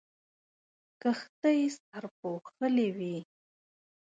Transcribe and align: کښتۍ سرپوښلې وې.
کښتۍ 1.01 1.59
سرپوښلې 1.77 2.87
وې. 2.97 3.15